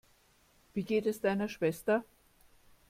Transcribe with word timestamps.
Wie 0.73 0.81
geht 0.83 1.05
es 1.05 1.21
deiner 1.21 1.47
Schwester? 1.47 2.03